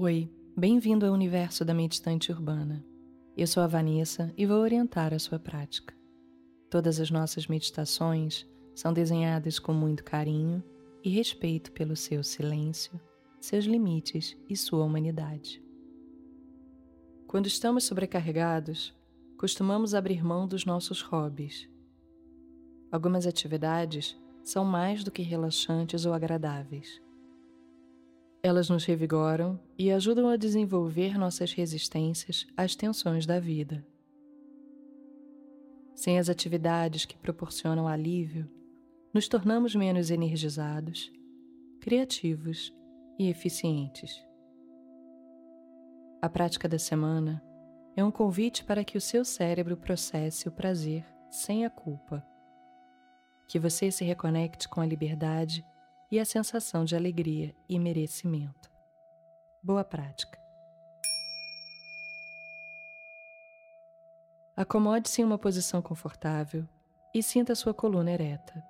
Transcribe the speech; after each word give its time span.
Oi, 0.00 0.30
bem-vindo 0.56 1.04
ao 1.04 1.12
universo 1.12 1.64
da 1.64 1.74
meditante 1.74 2.30
urbana. 2.30 2.86
Eu 3.36 3.48
sou 3.48 3.64
a 3.64 3.66
Vanessa 3.66 4.32
e 4.36 4.46
vou 4.46 4.58
orientar 4.58 5.12
a 5.12 5.18
sua 5.18 5.40
prática. 5.40 5.92
Todas 6.70 7.00
as 7.00 7.10
nossas 7.10 7.48
meditações 7.48 8.46
são 8.76 8.92
desenhadas 8.92 9.58
com 9.58 9.72
muito 9.72 10.04
carinho 10.04 10.62
e 11.02 11.10
respeito 11.10 11.72
pelo 11.72 11.96
seu 11.96 12.22
silêncio, 12.22 12.92
seus 13.40 13.64
limites 13.64 14.36
e 14.48 14.56
sua 14.56 14.84
humanidade. 14.84 15.60
Quando 17.26 17.46
estamos 17.46 17.82
sobrecarregados, 17.82 18.94
costumamos 19.36 19.96
abrir 19.96 20.24
mão 20.24 20.46
dos 20.46 20.64
nossos 20.64 21.02
hobbies. 21.02 21.68
Algumas 22.92 23.26
atividades 23.26 24.16
são 24.44 24.64
mais 24.64 25.02
do 25.02 25.10
que 25.10 25.22
relaxantes 25.22 26.06
ou 26.06 26.14
agradáveis. 26.14 27.02
Elas 28.42 28.70
nos 28.70 28.84
revigoram 28.84 29.58
e 29.76 29.90
ajudam 29.90 30.28
a 30.28 30.36
desenvolver 30.36 31.18
nossas 31.18 31.52
resistências 31.52 32.46
às 32.56 32.76
tensões 32.76 33.26
da 33.26 33.40
vida. 33.40 33.84
Sem 35.94 36.18
as 36.18 36.28
atividades 36.28 37.04
que 37.04 37.18
proporcionam 37.18 37.88
alívio, 37.88 38.48
nos 39.12 39.26
tornamos 39.26 39.74
menos 39.74 40.10
energizados, 40.10 41.10
criativos 41.80 42.72
e 43.18 43.28
eficientes. 43.28 44.24
A 46.22 46.28
prática 46.28 46.68
da 46.68 46.78
semana 46.78 47.42
é 47.96 48.04
um 48.04 48.10
convite 48.12 48.64
para 48.64 48.84
que 48.84 48.96
o 48.96 49.00
seu 49.00 49.24
cérebro 49.24 49.76
processe 49.76 50.48
o 50.48 50.52
prazer 50.52 51.04
sem 51.30 51.64
a 51.64 51.70
culpa. 51.70 52.24
Que 53.48 53.58
você 53.58 53.90
se 53.90 54.04
reconecte 54.04 54.68
com 54.68 54.80
a 54.80 54.86
liberdade 54.86 55.64
e 56.10 56.18
a 56.18 56.24
sensação 56.24 56.84
de 56.84 56.96
alegria 56.96 57.54
e 57.68 57.78
merecimento. 57.78 58.70
Boa 59.62 59.84
prática. 59.84 60.38
Acomode-se 64.56 65.20
em 65.20 65.24
uma 65.24 65.38
posição 65.38 65.80
confortável 65.80 66.66
e 67.14 67.22
sinta 67.22 67.54
sua 67.54 67.72
coluna 67.72 68.10
ereta. 68.10 68.62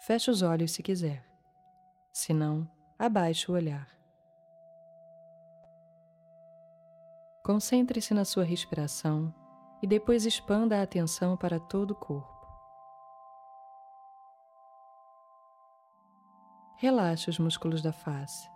Feche 0.00 0.30
os 0.30 0.42
olhos 0.42 0.72
se 0.72 0.82
quiser. 0.82 1.24
Se 2.12 2.32
não, 2.32 2.68
abaixe 2.98 3.50
o 3.50 3.54
olhar. 3.54 3.88
Concentre-se 7.44 8.12
na 8.12 8.24
sua 8.24 8.44
respiração 8.44 9.34
e 9.82 9.86
depois 9.86 10.26
expanda 10.26 10.78
a 10.78 10.82
atenção 10.82 11.36
para 11.36 11.58
todo 11.58 11.92
o 11.92 11.94
corpo. 11.94 12.37
Relaxe 16.80 17.28
os 17.28 17.40
músculos 17.40 17.82
da 17.82 17.92
face. 17.92 18.48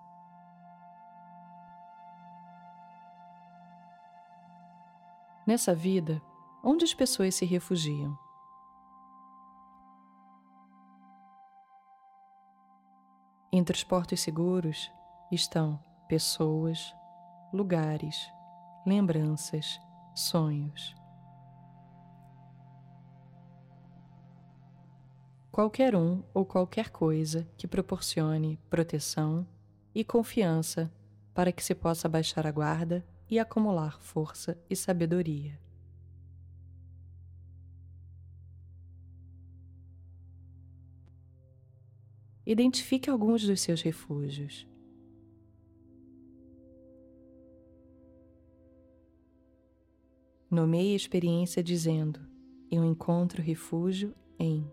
Nessa 5.45 5.75
vida, 5.75 6.23
onde 6.63 6.85
as 6.85 6.95
pessoas 6.95 7.35
se 7.35 7.45
refugiam? 7.45 8.17
Entre 13.53 13.77
os 13.77 13.83
portos 13.83 14.21
seguros 14.21 14.89
estão 15.33 15.83
pessoas, 16.07 16.95
lugares, 17.53 18.33
lembranças, 18.87 19.81
sonhos. 20.15 20.95
Qualquer 25.53 25.95
um 25.95 26.23
ou 26.33 26.47
qualquer 26.47 26.89
coisa 26.89 27.47
que 27.59 27.69
proporcione 27.69 28.59
proteção 28.71 29.47
e 29.95 30.03
confiança 30.03 30.91
para 31.35 31.53
que 31.53 31.63
se 31.63 31.75
possa 31.75 32.09
baixar 32.09 32.47
a 32.47 32.51
guarda 32.51 33.05
e 33.29 33.39
acumular 33.39 34.01
força 34.01 34.59
e 34.71 34.75
sabedoria. 34.75 35.61
Identifique 42.47 43.11
alguns 43.11 43.47
dos 43.47 43.61
seus 43.61 43.83
refúgios. 43.83 44.67
Nomeie 50.51 50.95
a 50.95 50.97
experiência 50.97 51.63
dizendo: 51.63 52.21
Eu 52.71 52.83
encontro 52.87 53.43
refúgio 53.43 54.15
em. 54.39 54.67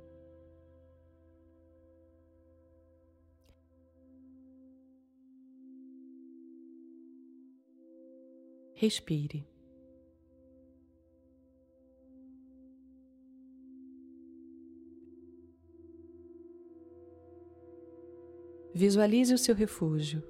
Respire. 8.82 9.46
Visualize 18.74 19.34
o 19.34 19.38
seu 19.38 19.54
refúgio. 19.54 20.24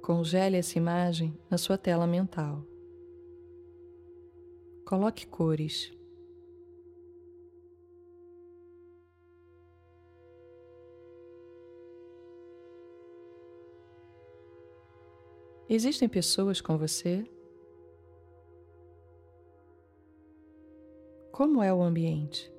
Congele 0.00 0.56
essa 0.56 0.78
imagem 0.78 1.38
na 1.50 1.58
sua 1.58 1.76
tela 1.76 2.06
mental. 2.06 2.64
Coloque 4.86 5.26
cores. 5.26 5.92
Existem 15.70 16.08
pessoas 16.08 16.62
com 16.62 16.78
você? 16.78 17.22
Como 21.30 21.62
é 21.62 21.72
o 21.72 21.82
ambiente? 21.82 22.50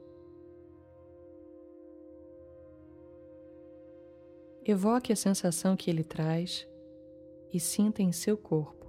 Evoque 4.63 5.11
a 5.11 5.15
sensação 5.15 5.75
que 5.75 5.89
ele 5.89 6.03
traz 6.03 6.67
e 7.51 7.59
sinta 7.59 8.03
em 8.03 8.11
seu 8.11 8.37
corpo. 8.37 8.85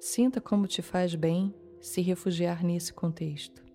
Sinta 0.00 0.40
como 0.40 0.66
te 0.66 0.82
faz 0.82 1.14
bem 1.14 1.54
se 1.80 2.00
refugiar 2.00 2.64
nesse 2.64 2.92
contexto. 2.92 3.67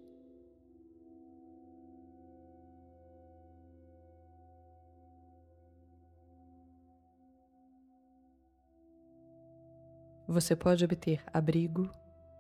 Você 10.28 10.56
pode 10.56 10.84
obter 10.85 11.23
abrigo, 11.34 11.89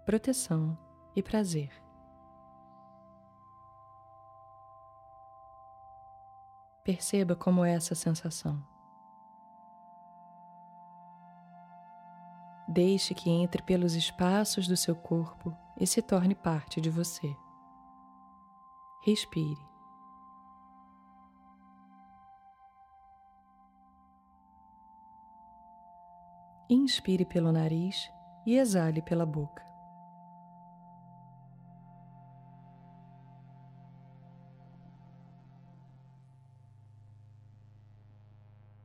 proteção 0.05 0.77
e 1.15 1.21
prazer. 1.21 1.71
Perceba 6.83 7.35
como 7.35 7.63
é 7.63 7.73
essa 7.73 7.95
sensação. 7.95 8.61
Deixe 12.67 13.13
que 13.13 13.29
entre 13.29 13.61
pelos 13.61 13.93
espaços 13.93 14.67
do 14.67 14.75
seu 14.75 14.95
corpo 14.95 15.55
e 15.77 15.85
se 15.85 16.01
torne 16.01 16.33
parte 16.33 16.81
de 16.81 16.89
você. 16.89 17.35
Respire. 19.05 19.72
Inspire 26.69 27.25
pelo 27.25 27.51
nariz 27.51 28.09
e 28.45 28.57
exale 28.57 29.01
pela 29.01 29.25
boca. 29.25 29.61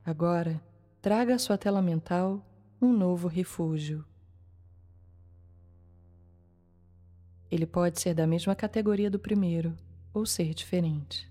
Agora, 0.04 0.60
traga 1.02 1.34
à 1.34 1.38
sua 1.38 1.58
tela 1.58 1.82
mental 1.82 2.42
um 2.80 2.92
novo 2.92 3.28
refúgio. 3.28 4.04
Ele 7.50 7.66
pode 7.66 8.00
ser 8.00 8.14
da 8.14 8.26
mesma 8.26 8.54
categoria 8.54 9.10
do 9.10 9.18
primeiro 9.18 9.76
ou 10.12 10.26
ser 10.26 10.54
diferente. 10.54 11.30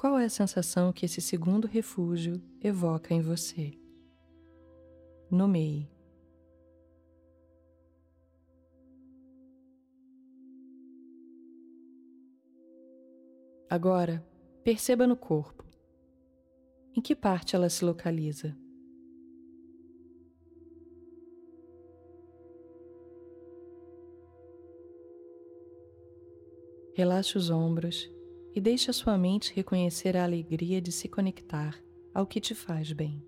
Qual 0.00 0.16
é 0.16 0.26
a 0.26 0.30
sensação 0.30 0.92
que 0.92 1.06
esse 1.06 1.20
segundo 1.20 1.66
refúgio 1.66 2.40
evoca 2.62 3.12
em 3.12 3.20
você? 3.20 3.76
Nomeie. 5.28 5.90
Agora, 13.68 14.24
perceba 14.62 15.04
no 15.04 15.16
corpo. 15.16 15.64
Em 16.94 17.00
que 17.00 17.16
parte 17.16 17.56
ela 17.56 17.68
se 17.68 17.84
localiza? 17.84 18.56
Relaxe 26.94 27.36
os 27.36 27.50
ombros 27.50 28.08
e 28.58 28.60
deixe 28.60 28.90
a 28.90 28.92
sua 28.92 29.16
mente 29.16 29.54
reconhecer 29.54 30.16
a 30.16 30.24
alegria 30.24 30.80
de 30.82 30.90
se 30.90 31.08
conectar 31.08 31.80
ao 32.12 32.26
que 32.26 32.40
te 32.40 32.56
faz 32.56 32.90
bem. 32.90 33.24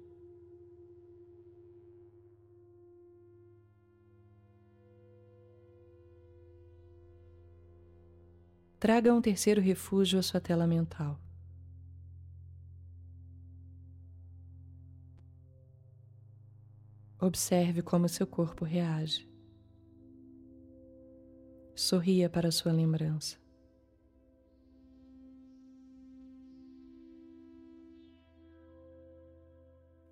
Traga 8.80 9.14
um 9.14 9.22
terceiro 9.22 9.60
refúgio 9.60 10.18
à 10.18 10.22
sua 10.22 10.40
tela 10.40 10.66
mental. 10.66 11.16
Observe 17.20 17.82
como 17.82 18.08
seu 18.08 18.26
corpo 18.26 18.64
reage. 18.64 19.30
Sorria 21.76 22.28
para 22.28 22.50
sua 22.50 22.72
lembrança. 22.72 23.38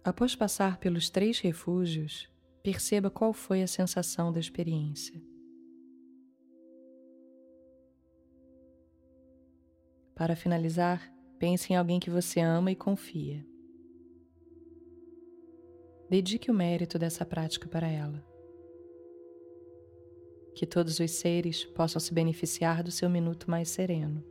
Após 0.04 0.34
passar 0.34 0.78
pelos 0.78 1.10
três 1.10 1.40
refúgios, 1.40 2.28
perceba 2.62 3.10
qual 3.10 3.32
foi 3.32 3.62
a 3.62 3.66
sensação 3.66 4.32
da 4.32 4.40
experiência. 4.40 5.20
Para 10.14 10.34
finalizar, 10.34 11.12
pense 11.38 11.72
em 11.72 11.76
alguém 11.76 12.00
que 12.00 12.10
você 12.10 12.40
ama 12.40 12.72
e 12.72 12.76
confia. 12.76 13.46
Dedique 16.10 16.50
o 16.50 16.54
mérito 16.54 16.98
dessa 16.98 17.24
prática 17.24 17.68
para 17.68 17.86
ela. 17.86 18.24
Que 20.54 20.66
todos 20.66 20.98
os 20.98 21.10
seres 21.12 21.64
possam 21.64 22.00
se 22.00 22.12
beneficiar 22.12 22.82
do 22.82 22.90
seu 22.90 23.08
minuto 23.08 23.50
mais 23.50 23.68
sereno. 23.68 24.24